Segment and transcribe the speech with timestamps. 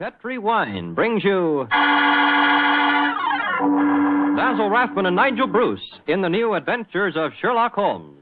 [0.00, 1.66] Petri Wine brings you
[4.36, 8.16] Basil Rathbone and Nigel Bruce in the new adventures of Sherlock Holmes.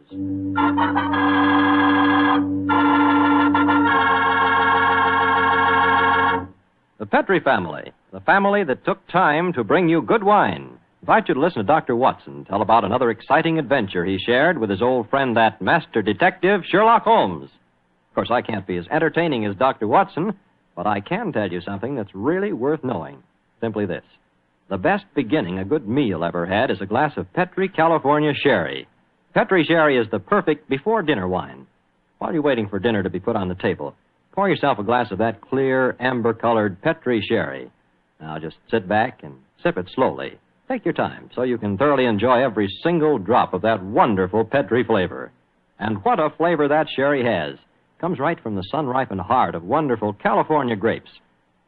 [6.98, 10.78] The Petri family, the family that took time to bring you good wine.
[11.02, 11.94] Invite you to listen to Dr.
[11.94, 16.62] Watson tell about another exciting adventure he shared with his old friend, that master detective,
[16.64, 17.50] Sherlock Holmes.
[18.08, 19.86] Of course, I can't be as entertaining as Dr.
[19.86, 20.32] Watson,
[20.76, 23.22] but I can tell you something that's really worth knowing.
[23.60, 24.04] Simply this.
[24.68, 28.86] The best beginning a good meal ever had is a glass of Petri California Sherry.
[29.32, 31.66] Petri Sherry is the perfect before dinner wine.
[32.18, 33.94] While you're waiting for dinner to be put on the table,
[34.32, 37.70] pour yourself a glass of that clear, amber colored Petri Sherry.
[38.20, 40.38] Now just sit back and sip it slowly.
[40.68, 44.84] Take your time so you can thoroughly enjoy every single drop of that wonderful Petri
[44.84, 45.30] flavor.
[45.78, 47.56] And what a flavor that sherry has.
[48.00, 51.10] Comes right from the sun ripened heart of wonderful California grapes.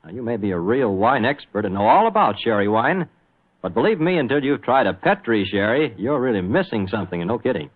[0.04, 3.08] Now, you may be a real wine expert and know all about sherry wine,
[3.62, 7.38] but believe me, until you've tried a Petri sherry, you're really missing something, and no
[7.38, 7.70] kidding.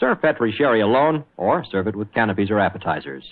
[0.00, 3.24] Serve Petri sherry alone, or serve it with canopies or appetizers.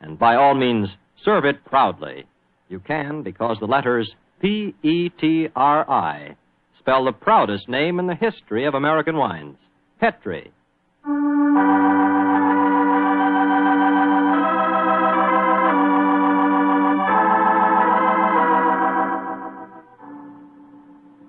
[0.00, 0.88] And by all means,
[1.24, 2.26] serve it proudly.
[2.68, 6.36] You can because the letters P E T R I
[6.78, 9.56] spell the proudest name in the history of American wines
[9.98, 10.52] Petri.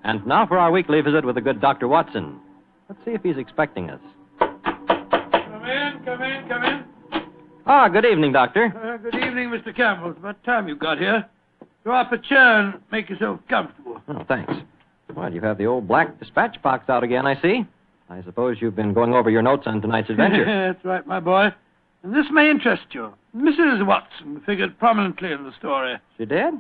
[0.04, 1.88] And now for our weekly visit with the good Dr.
[1.88, 2.40] Watson.
[2.90, 4.00] Let's see if he's expecting us.
[4.40, 6.84] Come in, come in, come in.
[7.66, 8.74] Ah, good evening, Doctor.
[8.76, 9.76] Uh, good evening, Mr.
[9.76, 10.10] Campbell.
[10.10, 11.26] It's about time you got here.
[11.84, 14.02] Draw up a chair and make yourself comfortable.
[14.08, 14.54] Oh, thanks.
[15.16, 17.66] Well, you have the old black dispatch box out again, I see.
[18.10, 20.46] I suppose you've been going over your notes on tonight's adventure.
[20.74, 21.50] That's right, my boy.
[22.04, 23.14] And this may interest you.
[23.36, 23.86] Mrs.
[23.86, 25.96] Watson figured prominently in the story.
[26.18, 26.56] she did?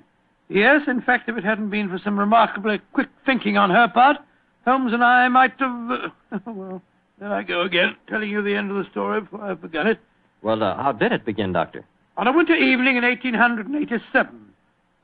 [0.51, 4.17] Yes, in fact, if it hadn't been for some remarkably quick thinking on her part,
[4.65, 5.91] Holmes and I might have.
[5.91, 6.81] Uh, well,
[7.19, 9.99] there I go again, telling you the end of the story before I've begun it.
[10.41, 11.85] Well, uh, how did it begin, Doctor?
[12.17, 14.47] On a winter evening in 1887.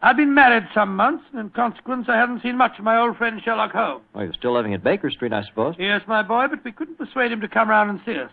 [0.01, 3.17] I'd been married some months, and in consequence, I hadn't seen much of my old
[3.17, 4.03] friend Sherlock Holmes.
[4.13, 5.75] Oh, you're still living at Baker Street, I suppose.
[5.79, 8.29] Yes, my boy, but we couldn't persuade him to come round and see us.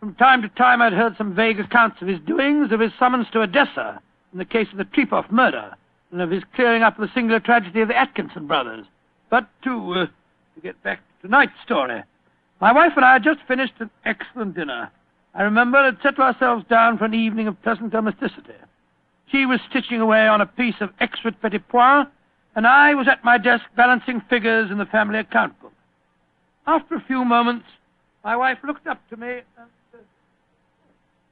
[0.00, 3.28] From time to time, I'd heard some vague accounts of his doings, of his summons
[3.32, 4.02] to Odessa
[4.32, 5.74] in the case of the Trepoff murder,
[6.12, 8.86] and of his clearing up the singular tragedy of the Atkinson brothers.
[9.30, 12.02] But to, uh, to get back to tonight's story,
[12.60, 14.90] my wife and I had just finished an excellent dinner.
[15.34, 18.52] I remember we had settled ourselves down for an evening of pleasant domesticity.
[19.30, 22.08] She was stitching away on a piece of extra petit point,
[22.54, 25.72] and I was at my desk balancing figures in the family account book.
[26.66, 27.64] After a few moments,
[28.22, 30.00] my wife looked up to me and said,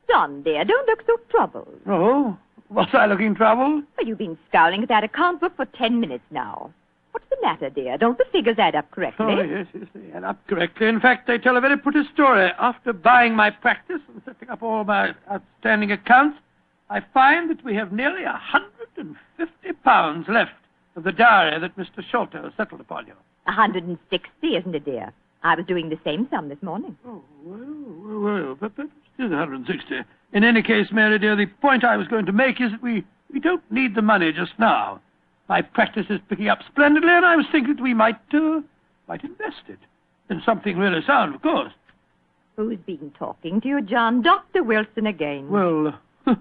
[0.09, 1.81] John, dear, don't look so troubled.
[1.87, 2.39] Oh,
[2.71, 3.85] was I looking troubled?
[3.97, 6.73] Well, you've been scowling at that account book for ten minutes now.
[7.13, 7.99] What's the matter, dear?
[7.99, 9.27] Don't the figures add up correctly?
[9.29, 10.87] Oh, yes, yes, they add up correctly.
[10.87, 12.51] In fact, they tell a very pretty story.
[12.59, 16.39] After buying my practice and setting up all my outstanding accounts,
[16.89, 20.53] I find that we have nearly a hundred and fifty pounds left
[20.97, 22.03] of the dowry that Mr.
[22.11, 23.15] Sholto settled upon you.
[23.47, 25.13] A hundred and sixty, isn't it, dear?
[25.43, 26.97] I was doing the same sum this morning.
[27.07, 27.59] Oh, well,
[28.05, 30.01] well, well, but, but still 160.
[30.33, 33.05] In any case, Mary dear, the point I was going to make is that we,
[33.33, 35.01] we don't need the money just now.
[35.49, 38.61] My practice is picking up splendidly, and I was thinking that we might, uh,
[39.09, 39.81] might invest it
[40.29, 41.73] in something really sound, of course.
[42.57, 44.23] Who's been talking to you, John?
[44.23, 44.63] Dr.
[44.63, 45.49] Wilson again.
[45.51, 46.37] Well, as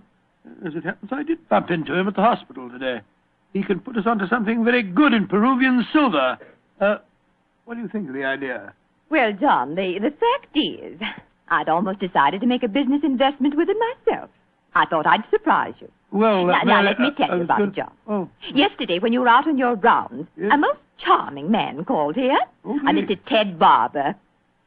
[0.75, 3.01] it happens, I did bump into him at the hospital today.
[3.53, 6.37] He can put us onto something very good in Peruvian silver.
[6.79, 6.97] Uh,
[7.65, 8.73] what do you think of the idea?
[9.09, 10.99] Well, John, the, the fact is,
[11.49, 13.77] I'd almost decided to make a business investment with it
[14.07, 14.29] myself.
[14.75, 15.91] I thought I'd surprise you.
[16.11, 17.91] Well, Now, uh, now let me uh, tell I you about it, John.
[18.07, 20.51] Oh, Yesterday, when you were out on your rounds, Yes?
[20.53, 23.03] a most charming man called here, Oh, a really?
[23.03, 23.19] Mr.
[23.27, 24.15] Ted Barber.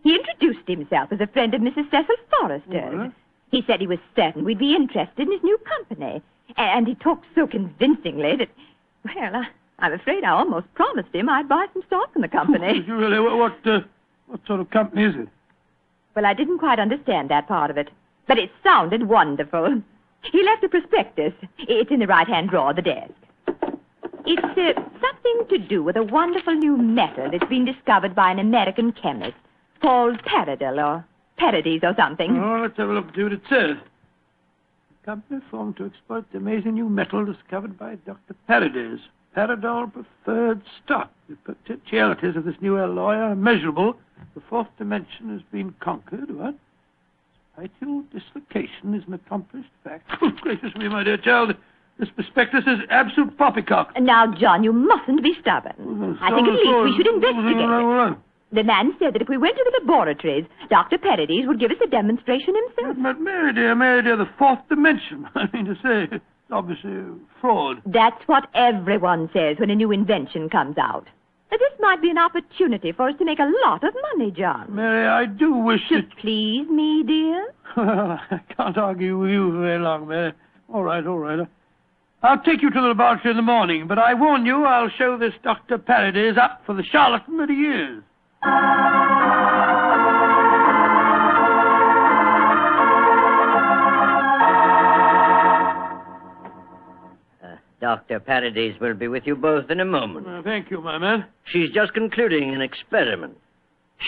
[0.03, 1.91] He introduced himself as a friend of Mrs.
[1.91, 2.99] Cecil Forrester's.
[2.99, 3.13] Well?
[3.51, 6.23] He said he was certain we'd be interested in his new company.
[6.57, 8.49] And he talked so convincingly that,
[9.05, 9.47] well, I,
[9.79, 12.73] I'm afraid I almost promised him I'd buy some stock in the company.
[12.75, 13.21] Did you really?
[13.21, 13.81] What, what, uh,
[14.27, 15.29] what sort of company is it?
[16.15, 17.91] Well, I didn't quite understand that part of it,
[18.29, 19.83] but it sounded wonderful.
[20.31, 21.33] He left a prospectus.
[21.59, 23.13] It's in the right-hand drawer of the desk.
[24.25, 28.39] It's uh, something to do with a wonderful new metal that's been discovered by an
[28.39, 29.37] American chemist
[29.81, 31.05] called Paradil or
[31.39, 32.39] Paradis or something.
[32.39, 33.77] Oh, let's have a look see it says.
[35.05, 38.35] Company formed to exploit the amazing new metal discovered by Dr.
[38.47, 39.01] Paradis.
[39.37, 41.11] Paradol preferred stock.
[41.29, 43.95] The uh, potentialities of this new alloy are measurable.
[44.35, 46.31] The fourth dimension has been conquered.
[46.37, 46.55] What?
[47.55, 50.09] Spatial dislocation is an accomplished fact.
[50.23, 51.55] Oh, gracious me, my dear child.
[51.99, 53.93] This prospectus is absolute poppycock.
[54.01, 55.75] Now, John, you mustn't be stubborn.
[55.79, 58.19] Oh, I think at least we should investigate it.
[58.53, 60.99] The man said that if we went to the laboratories, Dr.
[60.99, 62.97] Paradis would give us a demonstration himself.
[63.03, 65.27] But, Mary dear, Mary dear, the fourth dimension.
[65.35, 66.21] I mean to say,
[66.53, 66.93] obviously
[67.41, 67.83] fraud.
[67.87, 71.07] That's what everyone says when a new invention comes out.
[71.51, 74.75] This might be an opportunity for us to make a lot of money, John.
[74.75, 76.17] Mary, I do wish To that...
[76.19, 77.47] please me, dear?
[77.77, 80.33] Well, I can't argue with you very long, Mary.
[80.73, 81.47] All right, all right.
[82.23, 85.19] I'll take you to the laboratory in the morning, but I warn you, I'll show
[85.19, 85.77] this Dr.
[85.77, 88.03] Paradis up for the charlatan that he is.
[97.93, 98.21] Dr.
[98.21, 100.27] Paradis will be with you both in a moment.
[100.27, 101.27] Uh, thank you, my man.
[101.45, 103.37] She's just concluding an experiment.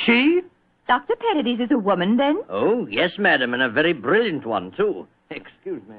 [0.06, 0.40] She?
[0.88, 1.14] Dr.
[1.16, 2.40] Paradis is a woman, then?
[2.48, 5.06] Oh, yes, madam, and a very brilliant one, too.
[5.30, 5.96] Excuse me.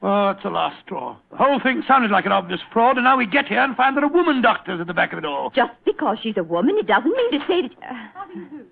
[0.00, 1.16] Oh, it's a last straw.
[1.32, 3.96] The whole thing sounded like an obvious fraud, and now we get here and find
[3.96, 5.50] there are woman doctors at the back of it all.
[5.50, 7.72] Just because she's a woman, it doesn't mean to say that...
[7.82, 8.64] Uh, How do you do?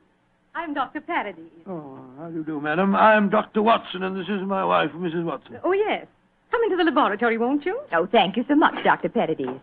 [0.54, 1.00] I'm Dr.
[1.00, 1.44] Paradis.
[1.68, 2.96] Oh, how do you do, madam?
[2.96, 3.62] I'm Dr.
[3.62, 5.24] Watson, and this is my wife, Mrs.
[5.24, 5.58] Watson.
[5.62, 6.06] Oh, yes.
[6.50, 7.80] Come into the laboratory, won't you?
[7.92, 9.08] oh, thank you so much, Dr.
[9.08, 9.60] Paradis.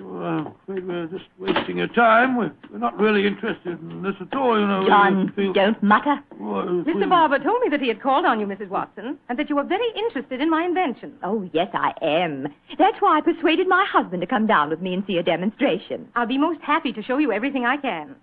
[0.00, 2.36] Well, I'm afraid we're just wasting your time.
[2.36, 4.80] We're, we're not really interested in this at all, you know.
[4.80, 6.16] We John, feel- don't mutter.
[6.38, 7.08] Well, Mr.
[7.08, 8.68] Barber told me that he had called on you, Mrs.
[8.68, 11.18] Watson, and that you were very interested in my invention.
[11.22, 12.48] Oh, yes, I am.
[12.78, 16.08] That's why I persuaded my husband to come down with me and see a demonstration.
[16.16, 18.14] I'll be most happy to show you everything I can.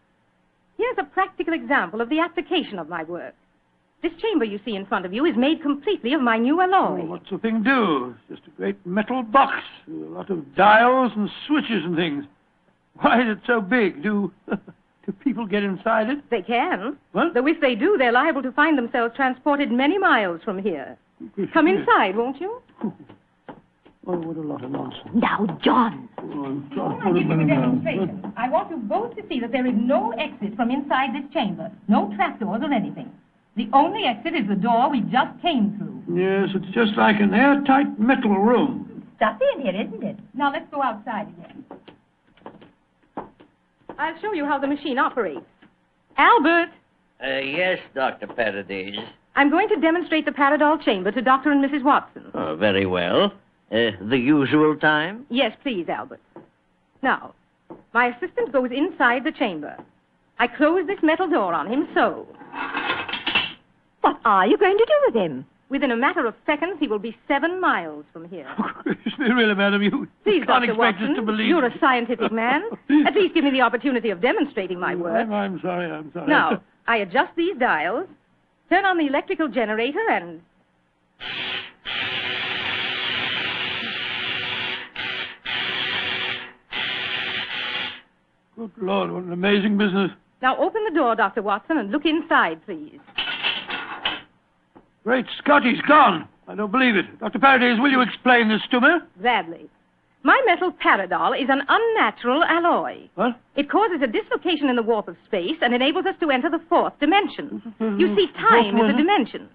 [0.77, 3.35] Here's a practical example of the application of my work.
[4.07, 6.95] This chamber you see in front of you is made completely of my new Oh,
[7.07, 8.15] what's the thing do?
[8.29, 12.23] It's just a great metal box with a lot of dials and switches and things.
[13.01, 14.01] Why is it so big?
[14.01, 16.19] Do do people get inside it?
[16.29, 16.95] They can.
[17.11, 17.33] What?
[17.33, 20.97] Though if they do, they're liable to find themselves transported many miles from here.
[21.53, 22.61] Come inside, won't you?
[24.09, 25.03] Oh, what a lot of nonsense.
[25.15, 26.07] Now, John.
[26.17, 26.93] Oh, I'm Before.
[27.03, 29.73] I give you the oh, demonstration, I want you both to see that there is
[29.75, 31.69] no exit from inside this chamber.
[31.89, 33.11] No trapdoors or anything.
[33.57, 36.15] The only exit is the door we just came through.
[36.15, 39.03] Yes, it's just like an airtight metal room.
[39.17, 40.17] Stuffy in here, isn't it?
[40.35, 41.65] Now let's go outside again.
[43.97, 45.45] I'll show you how the machine operates.
[46.17, 46.69] Albert,
[47.23, 48.27] Uh, yes, Dr.
[48.27, 48.95] Paradis.
[49.35, 51.51] I'm going to demonstrate the Paradol chamber to Dr.
[51.51, 51.83] and Mrs.
[51.83, 52.25] Watson.
[52.35, 53.33] Oh, very well.
[53.71, 55.25] Uh, the usual time?
[55.29, 56.21] Yes, please, Albert.
[57.01, 57.33] Now,
[57.93, 59.75] my assistant goes inside the chamber.
[60.39, 62.27] I close this metal door on him so.
[64.07, 65.45] What are you going to do with him?
[65.67, 68.47] Within a matter of seconds, he will be seven miles from here.
[69.19, 70.63] really, madam, you Please, can't Dr.
[70.71, 71.47] expect Watson, us to believe.
[71.49, 72.61] you're a scientific man.
[73.05, 75.13] At least give me the opportunity of demonstrating my work.
[75.27, 76.27] I'm, I'm sorry, I'm sorry.
[76.27, 78.07] Now, I adjust these dials,
[78.69, 80.39] turn on the electrical generator, and
[88.55, 90.11] Good Lord, what an amazing business.
[90.41, 91.41] now open the door, Dr.
[91.43, 92.99] Watson, and look inside, please.
[95.07, 96.27] Great Scott, he's gone.
[96.49, 97.05] I don't believe it.
[97.21, 97.39] Dr.
[97.39, 98.89] Paradis, will you explain this to me?
[99.21, 99.69] Gladly.
[100.23, 103.07] My metal Paradol is an unnatural alloy.
[103.15, 103.39] What?
[103.55, 106.59] It causes a dislocation in the warp of space and enables us to enter the
[106.67, 107.73] fourth dimension.
[107.79, 109.47] You see, time is a dimension.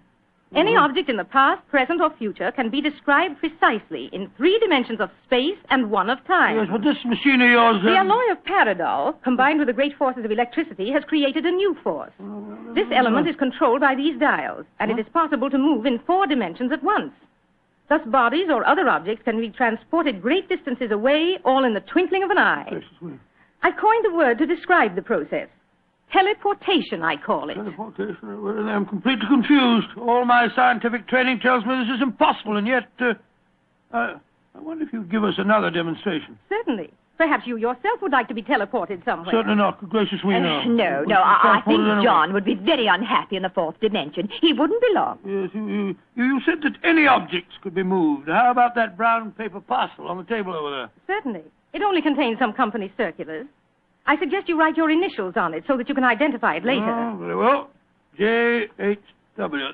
[0.55, 5.01] Any object in the past, present, or future can be described precisely in three dimensions
[5.01, 6.57] of space and one of time.
[6.57, 7.83] Yes, but this machine of yours...
[7.83, 11.51] The um, alloy of Paradol, combined with the great forces of electricity, has created a
[11.51, 12.13] new force.
[12.75, 16.27] This element is controlled by these dials, and it is possible to move in four
[16.27, 17.13] dimensions at once.
[17.89, 22.23] Thus, bodies or other objects can be transported great distances away, all in the twinkling
[22.23, 22.81] of an eye.
[23.63, 25.49] I've coined a word to describe the process.
[26.13, 27.55] Teleportation, I call it.
[27.55, 28.43] Teleportation.
[28.43, 29.89] Well, I'm completely confused.
[29.99, 32.89] All my scientific training tells me this is impossible, and yet...
[33.01, 33.15] Uh,
[33.93, 34.19] uh,
[34.55, 36.39] I wonder if you'd give us another demonstration.
[36.49, 36.93] Certainly.
[37.19, 39.31] Perhaps you yourself would like to be teleported somewhere.
[39.33, 39.89] Certainly not.
[39.89, 40.63] Gracious me, Uh, no.
[40.65, 42.03] no, We no, I, I think anywhere.
[42.03, 44.29] John would be very unhappy in the fourth dimension.
[44.41, 45.19] He wouldn't belong.
[45.25, 48.29] Yes, you, you you said that any objects could be moved.
[48.29, 50.91] How about that brown paper parcel on the table over there?
[51.07, 51.43] Certainly.
[51.73, 53.47] It only contains some company circulars.
[54.07, 56.85] I suggest you write your initials on it so that you can identify it later.
[56.85, 57.71] Oh, very well.
[58.19, 59.65] J.H.W.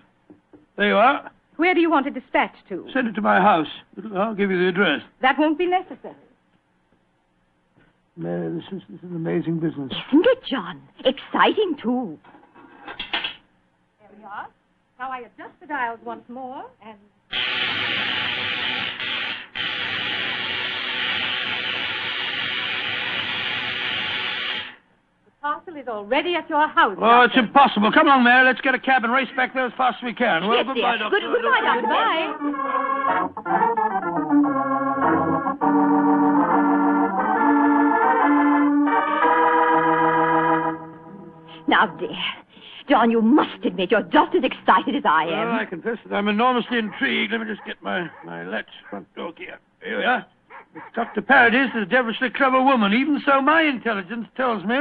[0.77, 1.31] There you are.
[1.57, 2.87] Where do you want it dispatched to?
[2.93, 3.67] Send it to my house.
[4.15, 5.03] I'll give you the address.
[5.23, 6.15] That won't be necessary.
[8.17, 9.93] Mary, this is, this is an amazing business.
[10.09, 10.83] Isn't it, John?
[11.05, 12.19] Exciting, too.
[12.87, 14.49] There we are.
[14.99, 16.99] Now I adjust the dials once more and.
[25.41, 26.97] Parcel is already at your house.
[27.01, 27.93] Oh, it's impossible.
[27.93, 28.45] Come along, Mary.
[28.45, 30.47] Let's get a cab and race back there as fast as we can.
[30.47, 31.11] Well, yes, goodbye, dear.
[31.11, 31.21] Doctor.
[31.21, 31.83] Good, goodbye, Doctor.
[31.83, 33.39] Goodbye.
[41.69, 42.17] Now, dear,
[42.89, 45.49] John, you must admit you're just as excited as I am.
[45.49, 47.31] Well, I confess that I'm enormously intrigued.
[47.33, 49.49] Let me just get my, my latch front door key.
[49.53, 49.61] up.
[49.85, 50.27] Here we are.
[50.95, 51.21] Dr.
[51.21, 52.93] Paradis is a devilishly clever woman.
[52.95, 54.77] Even so, my intelligence tells me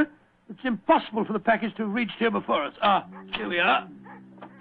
[0.49, 2.73] it's impossible for the package to have reached here before us.
[2.81, 3.87] Ah, here we are.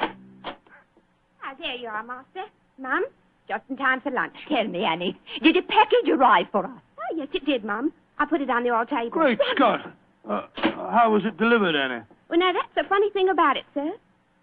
[0.00, 2.44] Ah, there you are, Master.
[2.78, 3.04] Mum,
[3.48, 4.34] just in time for lunch.
[4.48, 6.80] Tell me, Annie, did a package arrive for us?
[6.98, 7.92] Oh, yes, it did, Mum.
[8.18, 9.10] I put it on the old table.
[9.10, 9.92] Great Scott.
[10.28, 12.04] Uh, how was it delivered, Annie?
[12.28, 13.92] Well, now, that's the funny thing about it, sir.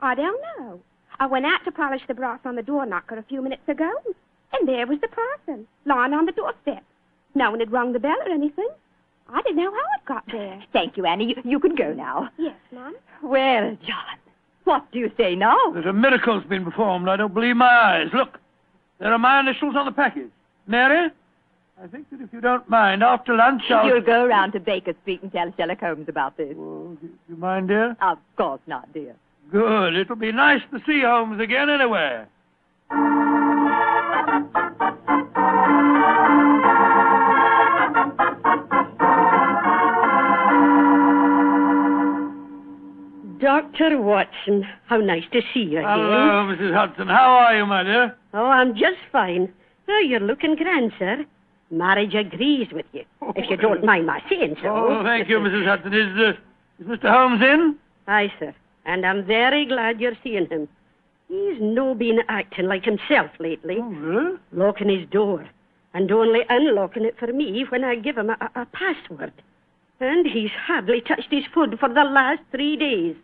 [0.01, 0.79] I don't know.
[1.19, 3.91] I went out to polish the brass on the door knocker a few minutes ago,
[4.53, 6.83] and there was the parcel, lying on the doorstep.
[7.35, 8.69] No one had rung the bell or anything.
[9.29, 10.63] I didn't know how it got there.
[10.73, 11.29] Thank you, Annie.
[11.29, 12.29] You, you can go now.
[12.37, 12.95] Yes, Mum.
[13.21, 14.17] Well, John,
[14.63, 15.57] what do you say now?
[15.73, 17.09] That a miracle's been performed.
[17.09, 18.07] I don't believe my eyes.
[18.13, 18.39] Look,
[18.99, 20.29] there are my initials on the package.
[20.67, 21.09] Mary,
[21.81, 23.85] I think that if you don't mind, after lunch I'll...
[23.87, 26.55] You'll go round to Baker Street and tell Sherlock Holmes about this.
[26.57, 27.97] Oh, do you mind, dear?
[28.01, 29.15] Of course not, dear.
[29.51, 29.95] Good.
[29.95, 32.25] It'll be nice to see Holmes again anyway.
[43.53, 43.99] Dr.
[44.01, 45.89] Watson, how nice to see you again.
[45.89, 46.73] Hello, Mrs.
[46.73, 47.09] Hudson.
[47.09, 48.15] How are you, my dear?
[48.33, 49.51] Oh, I'm just fine.
[49.89, 51.25] Oh, you're looking grand, sir.
[51.69, 53.03] Marriage agrees with you,
[53.35, 54.69] if you don't mind my saying so.
[54.69, 55.65] Oh, thank you, Mrs.
[55.65, 55.93] Hudson.
[55.93, 56.29] Is, uh,
[56.79, 57.11] is Mr.
[57.11, 57.75] Holmes in?
[58.07, 58.55] Aye, sir.
[58.85, 60.69] And I'm very glad you're seeing him.
[61.27, 64.37] He's no been acting like himself lately, Oh, really?
[64.53, 65.45] locking his door,
[65.93, 69.33] and only unlocking it for me when I give him a, a, a password.
[69.99, 73.17] And he's hardly touched his food for the last three days.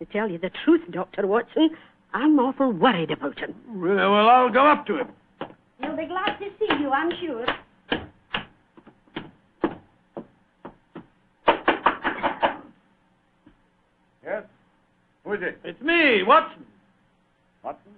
[0.00, 1.26] To tell you the truth, Dr.
[1.26, 1.70] Watson,
[2.12, 3.54] I'm awful worried about him.
[3.68, 3.96] Really?
[3.96, 5.08] Well, I'll go up to him.
[5.80, 7.46] He'll be glad to see you, I'm sure.
[14.24, 14.42] Yes?
[15.24, 15.58] Who is it?
[15.64, 16.64] It's me, Watson.
[17.62, 17.92] Watson?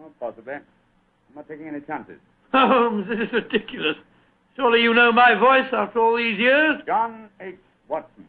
[0.00, 0.54] Oh, possibly.
[0.54, 0.62] I'm
[1.34, 2.18] not taking any chances.
[2.52, 3.96] Holmes, oh, this is ridiculous.
[4.56, 6.82] Surely you know my voice after all these years?
[6.86, 7.56] John H.
[7.88, 8.28] Watson.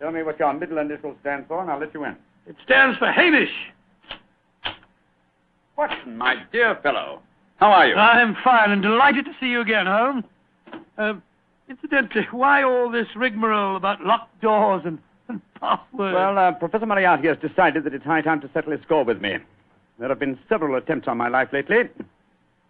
[0.00, 2.16] Tell me what your middle initials stand for, and I'll let you in.
[2.46, 3.50] It stands for Hamish.
[5.76, 7.20] Watson, my dear fellow.
[7.56, 7.94] How are you?
[7.96, 10.24] I'm fine and delighted to see you again, Holmes.
[10.96, 11.14] Uh,
[11.68, 16.14] incidentally, why all this rigmarole about locked doors and, and passwords?
[16.14, 19.20] well, uh, Professor Moriarty has decided that it's high time to settle his score with
[19.20, 19.36] me.
[19.98, 21.88] There have been several attempts on my life lately.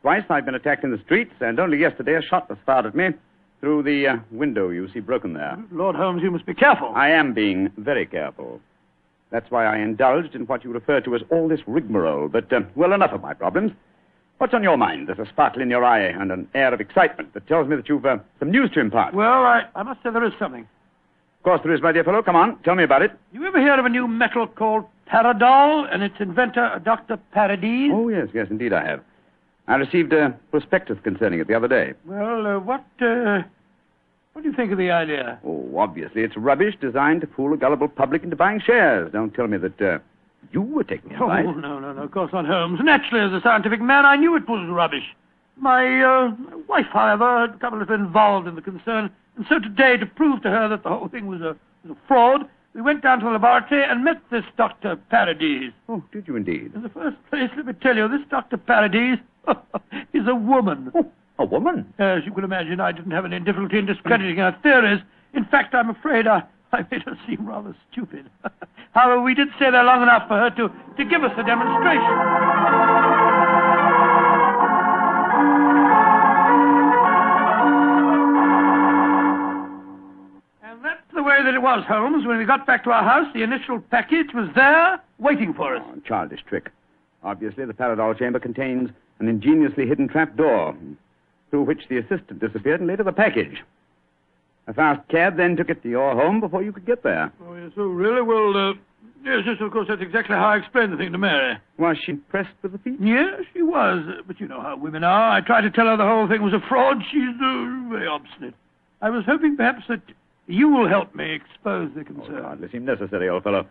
[0.01, 2.95] Twice I've been attacked in the streets, and only yesterday a shot was fired at
[2.95, 3.11] me
[3.61, 5.59] through the uh, window you see broken there.
[5.73, 6.93] Lord Holmes, you must be careful.
[6.95, 8.61] I am being very careful.
[9.31, 12.29] That's why I indulged in what you refer to as all this rigmarole.
[12.29, 13.73] But, uh, well, enough of my problems.
[14.39, 15.09] What's on your mind?
[15.09, 17.89] There's a sparkle in your eye and an air of excitement that tells me that
[17.89, 19.13] you've uh, some news to impart.
[19.13, 20.63] Well, I, I must say there is something.
[20.63, 22.23] of course there is, my dear fellow.
[22.23, 23.11] Come on, tell me about it.
[23.33, 27.19] You ever hear of a new metal called Paradol and its inventor, Dr.
[27.35, 27.91] Paradis?
[27.93, 29.03] Oh, yes, yes, indeed I have.
[29.69, 31.93] I received a prospectus concerning it the other day.
[32.07, 33.43] Well, uh, what, uh,
[34.33, 35.39] what do you think of the idea?
[35.45, 39.13] Oh, obviously it's rubbish designed to fool a gullible public into buying shares.
[39.13, 39.99] Don't tell me that uh,
[40.53, 41.21] you were taking it.
[41.21, 41.55] Oh, advice.
[41.59, 42.81] no, no, no, of course not, Holmes.
[42.83, 45.15] Naturally, as a scientific man, I knew it was rubbish.
[45.59, 46.35] My uh,
[46.67, 50.41] wife, however, had become a little involved in the concern, and so today, to prove
[50.43, 53.25] to her that the whole thing was a, was a fraud, we went down to
[53.25, 54.97] the laboratory and met this Dr.
[55.11, 55.73] Paradis.
[55.89, 56.73] Oh, did you indeed?
[56.75, 58.57] In the first place, let me tell you, this Dr.
[58.57, 59.19] Paradis
[60.15, 60.93] is a woman.
[60.95, 61.93] Oh, a woman?
[61.99, 65.01] As you can imagine, I didn't have any difficulty in discrediting her theories.
[65.35, 68.29] In fact, I'm afraid I, I made her seem rather stupid.
[68.93, 72.15] However, we did stay there long enough for her to, to give us a demonstration.
[80.63, 82.27] And that's the way that it was, Holmes.
[82.27, 85.83] When we got back to our house, the initial package was there, waiting for us.
[85.87, 86.71] Oh, childish trick.
[87.23, 88.91] Obviously, the Paradol chamber contains
[89.21, 90.77] an ingeniously hidden trap door
[91.51, 93.63] through which the assistant disappeared and later the package.
[94.67, 97.33] A fast cab then took it to your home before you could get there.
[97.47, 98.21] Oh, yes, oh, really?
[98.21, 98.73] Well, uh,
[99.25, 101.57] yes, yes, of course, that's exactly how I explained the thing to Mary.
[101.79, 102.99] Was she impressed with the feat?
[103.01, 104.05] Yes, she was.
[104.07, 105.33] uh, But you know how women are.
[105.33, 106.99] I tried to tell her the whole thing was a fraud.
[107.11, 108.55] She's uh, very obstinate.
[109.01, 110.03] I was hoping perhaps that
[110.49, 113.67] you will help me expose the Oh, it hardly seemed necessary, old fellow.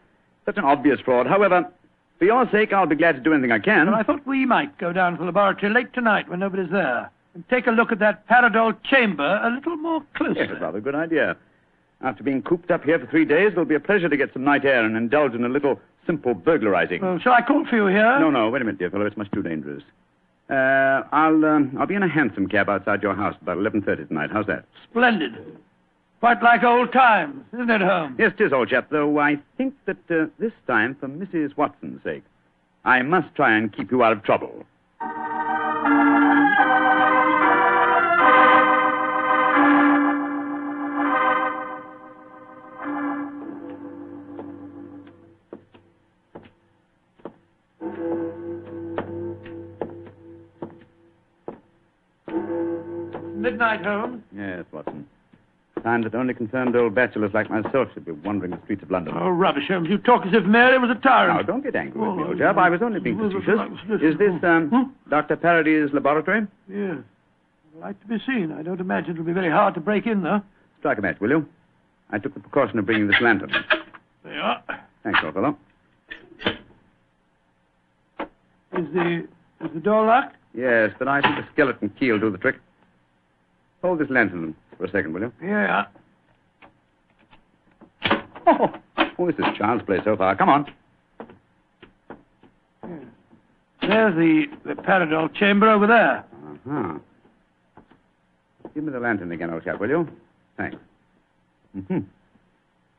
[0.46, 1.28] Such an obvious fraud.
[1.28, 1.70] However,
[2.20, 3.88] for your sake, I'll be glad to do anything I can.
[3.88, 7.10] and I thought we might go down to the laboratory late tonight when nobody's there
[7.34, 10.42] and take a look at that Paradol chamber a little more closely.
[10.42, 11.36] Yes, a rather good idea.
[12.02, 14.44] After being cooped up here for three days, it'll be a pleasure to get some
[14.44, 17.02] night air and indulge in a little simple burglarizing.
[17.02, 18.20] Well, shall I call for you here?
[18.20, 19.06] No, no, wait a minute, dear fellow.
[19.06, 19.84] It's much too dangerous.
[20.50, 24.06] Uh, I'll um, I'll be in a hansom cab outside your house about eleven thirty
[24.06, 24.30] tonight.
[24.32, 24.64] How's that?
[24.90, 25.34] Splendid.
[26.20, 28.16] Quite like old times, isn't it, Holmes?
[28.18, 28.90] Yes, it is, old chap.
[28.90, 31.56] Though I think that uh, this time, for Mrs.
[31.56, 32.24] Watson's sake,
[32.86, 34.66] I must try and keep you out of trouble.
[53.36, 54.17] Midnight, Holmes.
[55.88, 59.14] Time that only concerned old bachelors like myself should be wandering the streets of London.
[59.18, 59.88] Oh, rubbish, Holmes.
[59.90, 61.38] You talk as if Mary was a tyrant.
[61.40, 62.58] Now, don't get angry with me, Oh, old chap.
[62.58, 64.02] I was only being facetious.
[64.04, 65.10] Is this, um, Hmm?
[65.10, 65.38] Dr.
[65.38, 66.46] Parody's laboratory?
[66.68, 66.98] Yes.
[67.74, 68.52] I'd like to be seen.
[68.52, 70.42] I don't imagine it'll be very hard to break in, though.
[70.80, 71.46] Strike a match, will you?
[72.10, 73.54] I took the precaution of bringing this lantern.
[74.26, 74.62] There you are.
[75.06, 75.58] Thanks, old fellow.
[78.78, 79.26] Is the,
[79.64, 80.36] is the door locked?
[80.54, 82.58] Yes, but I think the skeleton key will do the trick.
[83.82, 85.34] Hold this lantern for a second, will you?
[85.42, 85.86] Yeah.
[88.46, 88.74] Oh,
[89.20, 90.36] oh this is child's play so far.
[90.36, 90.66] Come on.
[93.82, 96.26] There's the, the paradol chamber over there.
[96.68, 97.00] Uh-huh.
[98.74, 100.08] Give me the lantern again, old chap, will you?
[100.58, 100.78] Thanks.
[101.76, 102.00] Mm-hmm.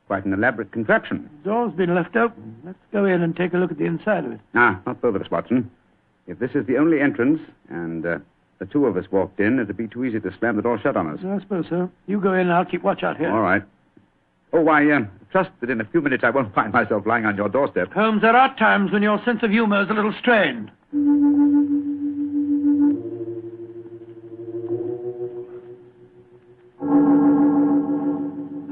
[0.07, 1.29] Quite an elaborate contraption.
[1.43, 2.57] The door's been left open.
[2.65, 4.41] Let's go in and take a look at the inside of it.
[4.55, 5.71] Ah, not both of us, Watson.
[6.27, 8.19] If this is the only entrance, and uh,
[8.59, 10.97] the two of us walked in, it'd be too easy to slam the door shut
[10.97, 11.21] on us.
[11.25, 11.91] I suppose so.
[12.07, 13.31] You go in and I'll keep watch out here.
[13.31, 13.63] All right.
[14.53, 15.01] Oh, I uh,
[15.31, 17.93] trust that in a few minutes I won't find myself lying on your doorstep.
[17.93, 20.71] Holmes, there are times when your sense of humor is a little strained.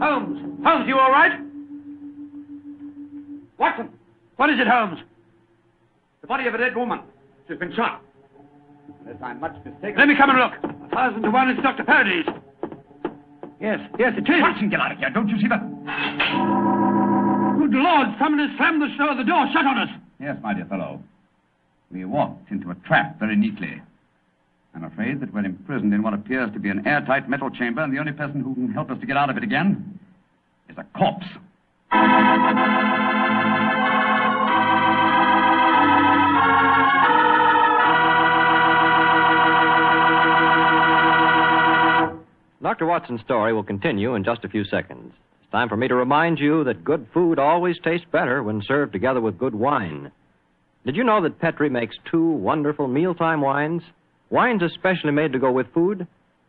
[0.00, 0.64] Holmes!
[0.64, 1.40] Holmes, you all right?
[3.58, 3.88] Watson!
[4.36, 4.98] What is it, Holmes?
[6.22, 7.00] The body of a dead woman.
[7.48, 8.02] She's been shot.
[9.16, 9.96] Unless I'm much mistaken.
[9.98, 10.52] Let me come and look.
[10.84, 11.84] A thousand to one, it's Dr.
[11.84, 12.26] Parody's.
[13.60, 14.42] Yes, yes, it is.
[14.42, 15.08] Watson, get out of here.
[15.10, 15.60] Don't you see that?
[17.58, 19.88] Good Lord, someone has slammed the, door- the door shut on us.
[20.20, 21.00] Yes, my dear fellow.
[21.90, 23.80] We walked into a trap very neatly.
[24.74, 27.94] I'm afraid that we're imprisoned in what appears to be an airtight metal chamber, and
[27.94, 29.98] the only person who can help us to get out of it again
[30.68, 31.26] is a corpse.
[42.66, 42.86] Dr.
[42.86, 45.14] Watson's story will continue in just a few seconds.
[45.40, 48.92] It's time for me to remind you that good food always tastes better when served
[48.92, 50.10] together with good wine.
[50.84, 53.82] Did you know that Petri makes two wonderful mealtime wines?
[54.30, 56.08] Wines especially made to go with food?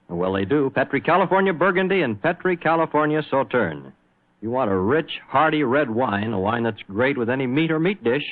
[0.10, 0.72] Well, they do.
[0.72, 3.94] Petri California Burgundy and Petri California Sauterne.
[4.42, 7.80] You want a rich, hearty red wine, a wine that's great with any meat or
[7.80, 8.26] meat dish,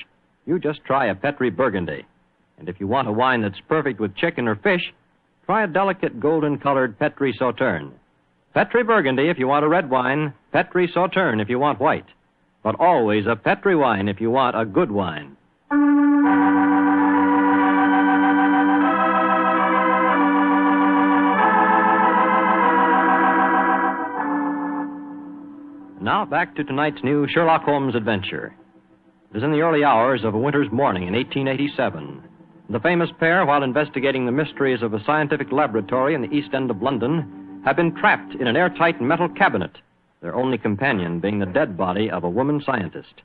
[0.48, 2.04] you just try a Petri Burgundy.
[2.58, 4.92] And if you want a wine that's perfect with chicken or fish,
[5.46, 7.92] try a delicate golden colored Petri Sauterne.
[8.54, 12.06] Petri Burgundy if you want a red wine, Petri Sauterne if you want white.
[12.64, 15.38] But always a Petri wine if you want a good wine.
[26.02, 28.56] Now back to tonight's new Sherlock Holmes adventure.
[29.32, 32.24] It is in the early hours of a winter's morning in 1887.
[32.70, 36.72] The famous pair, while investigating the mysteries of a scientific laboratory in the East End
[36.72, 39.78] of London, have been trapped in an airtight metal cabinet,
[40.22, 43.22] their only companion being the dead body of a woman scientist.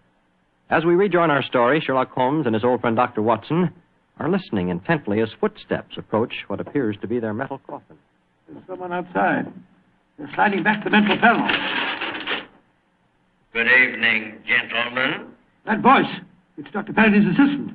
[0.69, 3.23] As we rejoin our story, Sherlock Holmes and his old friend Dr.
[3.23, 3.71] Watson
[4.19, 7.97] are listening intently as footsteps approach what appears to be their metal coffin.
[8.47, 9.51] There's someone outside.
[10.19, 11.49] They're sliding back the mental panel.
[13.55, 15.33] Good evening, gentlemen.
[15.65, 16.21] That voice.
[16.59, 16.93] It's Dr.
[16.93, 17.73] Parody's assistant.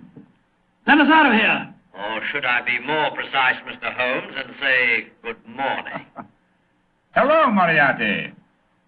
[0.87, 1.73] Let us out of here.
[1.97, 3.91] Or should I be more precise, Mr.
[3.95, 6.05] Holmes, and say good morning?
[7.15, 8.33] Hello, Moriarty.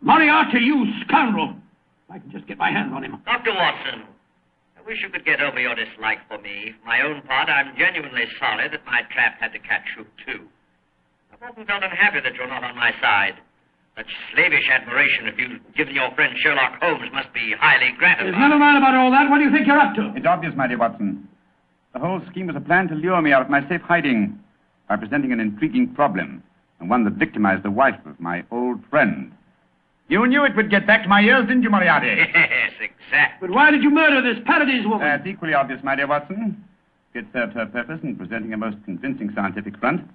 [0.01, 1.55] Moriarty, you scoundrel.
[2.09, 3.17] If I can just get my hands on him.
[3.25, 3.53] Dr.
[3.55, 4.03] Watson,
[4.77, 6.73] I wish you could get over your dislike for me.
[6.81, 10.43] For my own part, I'm genuinely sorry that my trap had to catch you, too.
[11.33, 13.35] I've often felt unhappy that you're not on my side.
[13.95, 18.31] Such slavish admiration of you given your friend Sherlock Holmes must be highly gratifying.
[18.31, 19.29] There's none of mine about all that.
[19.29, 20.13] What do you think you're up to?
[20.15, 21.27] It's obvious, my dear Watson.
[21.97, 24.37] The whole scheme was a plan to lure me out of my safe hiding
[24.87, 26.43] by presenting an intriguing problem,
[26.79, 29.31] and one that victimized the wife of my old friend.
[30.07, 32.07] You knew it would get back to my ears, didn't you, Moriarty?
[32.35, 33.47] Yes, exactly.
[33.47, 35.07] But why did you murder this Parody's woman?
[35.07, 36.63] That's equally obvious, my dear Watson.
[37.15, 40.07] It served her purpose in presenting a most convincing scientific front.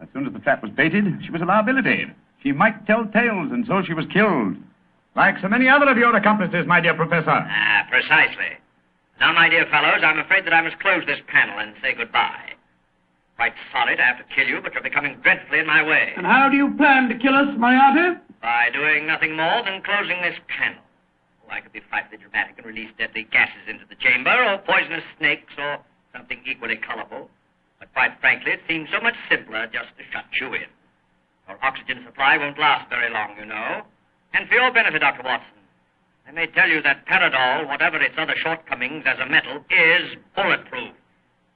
[0.00, 2.06] As soon as the trap was baited, she was a liability.
[2.42, 4.56] She might tell tales, and so she was killed.
[5.14, 7.28] Like so many other of your accomplices, my dear Professor.
[7.28, 8.56] Ah, precisely.
[9.20, 12.56] Now, my dear fellows, I'm afraid that I must close this panel and say goodbye.
[13.36, 16.14] Quite sorry to have to kill you, but you're becoming dreadfully in my way.
[16.16, 18.18] And how do you plan to kill us, Moriarty?
[18.40, 20.80] By doing nothing more than closing this panel.
[21.44, 25.04] Oh, I could be frightfully dramatic and release deadly gases into the chamber, or poisonous
[25.18, 25.78] snakes, or
[26.16, 27.28] something equally colorful.
[27.78, 30.68] But quite frankly, it seems so much simpler just to shut you in.
[31.46, 33.82] Your oxygen supply won't last very long, you know.
[34.32, 35.24] And for your benefit, Dr.
[35.24, 35.59] Watson,
[36.30, 40.92] I may tell you that Paradol, whatever its other shortcomings as a metal, is bulletproof.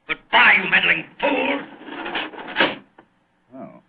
[0.08, 1.60] Goodbye, you meddling fool!
[3.52, 3.82] Well,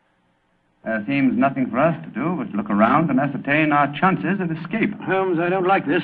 [0.84, 4.52] there seems nothing for us to do but look around and ascertain our chances of
[4.52, 4.94] escape.
[5.02, 6.04] Holmes, I don't like this.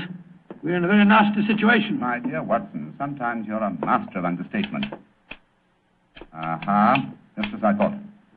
[0.63, 1.99] We're in a very nasty situation.
[1.99, 4.85] My dear Watson, sometimes you're a master of understatement.
[6.33, 7.07] Aha,
[7.39, 7.93] just as I thought.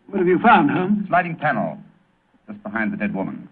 [0.08, 1.08] What have you found, Holmes?
[1.08, 1.78] Sliding panel,
[2.46, 3.48] just behind the dead woman.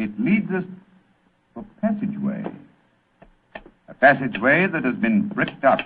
[0.00, 0.64] It leads us
[1.54, 2.44] to a passageway.
[3.88, 5.80] A passageway that has been bricked up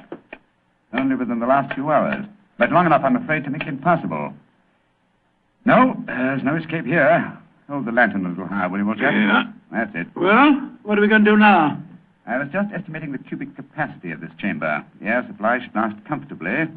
[0.93, 2.25] only within the last few hours.
[2.59, 4.33] But long enough, I'm afraid, to make it impossible.
[5.65, 7.37] No, there's no escape here.
[7.69, 9.11] Hold the lantern a little higher, will you, Walter?
[9.11, 9.45] Yeah.
[9.73, 10.07] That's it.
[10.15, 11.83] Well, what are we going to do now?
[12.27, 14.85] I was just estimating the cubic capacity of this chamber.
[15.01, 16.69] The air supply should last comfortably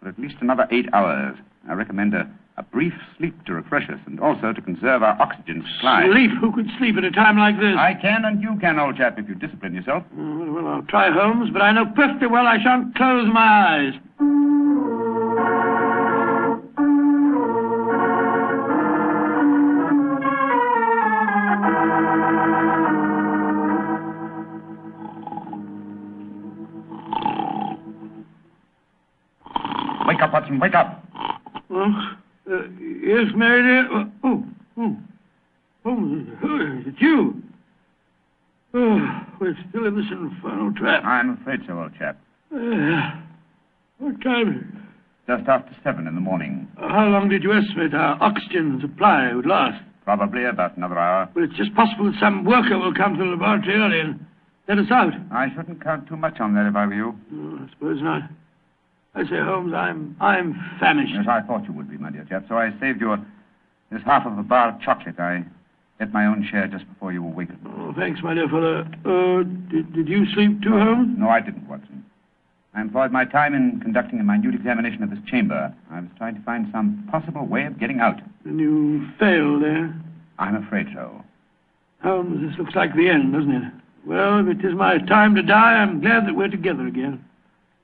[0.00, 1.36] for at least another eight hours.
[1.68, 5.64] I recommend a, a brief sleep to refresh us and also to conserve our oxygen
[5.76, 6.06] supply.
[6.10, 6.30] Sleep?
[6.40, 7.74] Who could sleep at a time like this?
[7.78, 10.04] I can and you can, old chap, if you discipline yourself.
[10.12, 13.92] Uh, well, I'll try, Holmes, but I know perfectly well I shan't close my eyes.
[30.06, 30.95] Wake up, Watson, wake up.
[33.36, 33.86] Oh, yes, Mary.
[33.92, 34.44] Oh, oh,
[34.78, 34.96] oh.
[35.86, 37.42] Uh, it's you.
[38.74, 38.98] Oh,
[39.40, 41.04] we're still in this infernal trap.
[41.04, 42.18] I'm afraid so, old chap.
[42.54, 43.20] Uh,
[43.98, 45.38] what time is it?
[45.38, 46.68] Just after seven in the morning.
[46.76, 49.82] How long did you estimate our oxygen supply would last?
[50.04, 51.28] Probably about another hour.
[51.34, 54.24] Well, it's just possible that some worker will come to the laboratory early and
[54.68, 55.12] let us out.
[55.32, 57.14] I shouldn't count too much on that if I were you.
[57.34, 58.22] Oh, I suppose not.
[59.16, 61.14] I say, Holmes, I'm I'm famished.
[61.14, 62.44] Yes, I thought you would be, my dear chap.
[62.48, 63.26] So I saved you a,
[63.90, 65.18] this half of a bar of chocolate.
[65.18, 65.44] I
[66.00, 67.58] ate my own share just before you awakened.
[67.78, 68.80] Oh, thanks, my dear fellow.
[69.06, 71.16] Uh, did, did you sleep too, Holmes?
[71.18, 72.04] No, I didn't, Watson.
[72.74, 75.74] I employed my time in conducting a minute examination of this chamber.
[75.90, 78.20] I was trying to find some possible way of getting out.
[78.44, 79.88] Then you failed, eh?
[80.38, 81.24] I'm afraid so.
[82.02, 83.72] Holmes, this looks like the end, doesn't it?
[84.04, 87.24] Well, if it is my time to die, I'm glad that we're together again.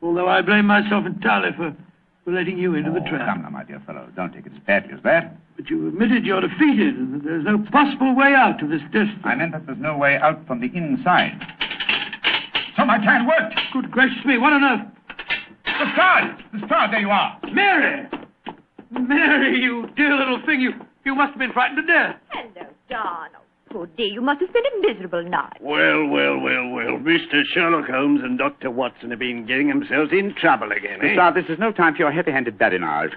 [0.03, 1.75] Although I blame myself entirely for,
[2.25, 3.35] for letting you into the Oh, trap.
[3.35, 4.09] Come now, my dear fellow.
[4.17, 5.37] Don't take it as badly as that.
[5.57, 9.21] But you admitted you're defeated and that there's no possible way out of this destiny.
[9.25, 11.39] I meant that there's no way out from the inside.
[12.77, 13.55] So my plan worked.
[13.73, 14.87] Good gracious me, what on earth?
[15.67, 16.45] Lestrade!
[16.61, 17.39] The star, there you are.
[17.53, 18.09] Mary!
[18.91, 20.73] Mary, you dear little thing, you,
[21.05, 22.17] you must have been frightened to death.
[22.31, 22.75] Hello, Donald.
[23.93, 25.59] Poor dear, you must have spent a miserable night.
[25.61, 26.99] Well, well, well, well.
[26.99, 27.43] Mr.
[27.53, 28.71] Sherlock Holmes and Dr.
[28.71, 31.15] Watson have been getting themselves in trouble again, eh?
[31.15, 33.13] Star, this is no time for your heavy-handed badinage.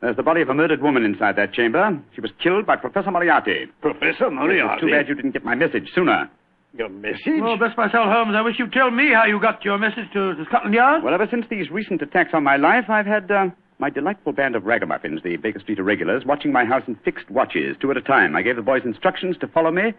[0.00, 1.98] There's the body of a murdered woman inside that chamber.
[2.14, 3.66] She was killed by Professor Moriarty.
[3.80, 4.80] Professor It's Moriarty.
[4.86, 6.30] too bad you didn't get my message sooner.
[6.76, 7.40] Your message?
[7.42, 10.04] Oh, bless my soul, Holmes, I wish you'd tell me how you got your message
[10.12, 11.02] to, to Scotland Yard.
[11.02, 13.46] Well, ever since these recent attacks on my life, I've had uh,
[13.78, 17.76] my delightful band of ragamuffins, the Baker Street irregulars, watching my house in fixed watches,
[17.80, 18.34] two at a time.
[18.34, 19.94] I gave the boys instructions to follow me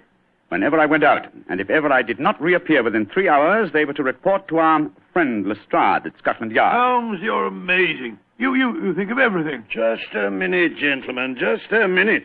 [0.49, 1.27] whenever I went out.
[1.47, 4.57] And if ever I did not reappear within three hours, they were to report to
[4.57, 6.75] our friend Lestrade at Scotland Yard.
[6.75, 8.19] Holmes, you're amazing.
[8.37, 9.63] You, you, you think of everything.
[9.69, 12.23] Just a minute, gentlemen, just a minute.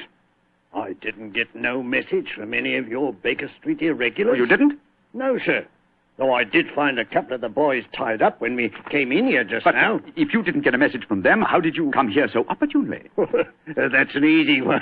[0.74, 4.34] I didn't get no message from any of your Baker Street irregulars.
[4.36, 4.80] Oh, you didn't?
[5.12, 5.66] No, sir.
[6.16, 9.26] Though I did find a couple of the boys tied up when we came in
[9.26, 10.00] here just But now.
[10.14, 13.02] if you didn't get a message from them, how did you come here so opportunely?
[13.66, 14.80] That's an easy one.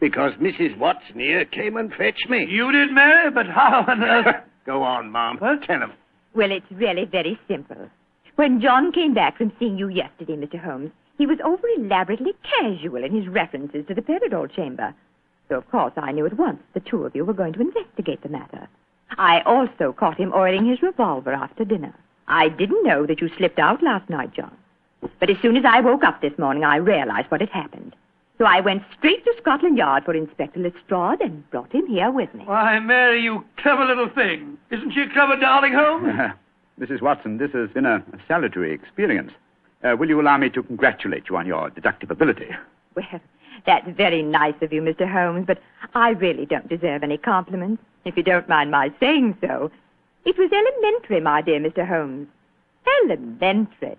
[0.00, 0.78] Because Mrs.
[0.78, 2.46] Watson here came and fetched me.
[2.48, 4.36] You did, Mary, but how on earth?
[4.64, 5.36] Go on, Mom.
[5.36, 5.62] What?
[5.64, 5.92] Tell him.
[6.34, 7.90] Well, it's really very simple.
[8.36, 10.58] When John came back from seeing you yesterday, Mr.
[10.58, 14.94] Holmes, he was over elaborately casual in his references to the Paradol chamber.
[15.50, 18.22] So, of course, I knew at once the two of you were going to investigate
[18.22, 18.66] the matter.
[19.18, 21.94] I also caught him oiling his revolver after dinner.
[22.28, 24.56] I didn't know that you slipped out last night, John.
[25.18, 27.96] But as soon as I woke up this morning, I realized what had happened.
[28.38, 32.32] So I went straight to Scotland Yard for Inspector Lestrade and brought him here with
[32.34, 32.44] me.
[32.44, 34.56] Why, Mary, you clever little thing.
[34.70, 36.32] Isn't she a clever darling, Holmes?
[36.80, 37.02] Mrs.
[37.02, 39.32] Watson, this has been a, a salutary experience.
[39.84, 42.48] Uh, will you allow me to congratulate you on your deductive ability?
[42.94, 43.20] Well,
[43.66, 45.10] That's very nice of you, Mr.
[45.10, 45.58] Holmes, but
[45.94, 49.70] I really don't deserve any compliments, if you don't mind my saying so.
[50.24, 51.86] It was elementary, my dear Mr.
[51.86, 52.28] Holmes.
[53.04, 53.96] Elementary.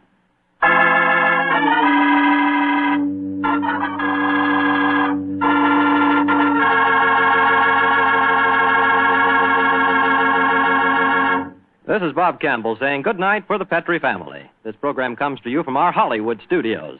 [11.88, 14.50] This is Bob Campbell saying good night for the Petri family.
[14.64, 17.00] This program comes to you from our Hollywood studios.